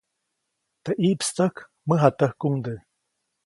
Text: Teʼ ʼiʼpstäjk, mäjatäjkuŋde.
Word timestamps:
Teʼ 0.83 0.97
ʼiʼpstäjk, 1.01 1.55
mäjatäjkuŋde. 1.87 2.73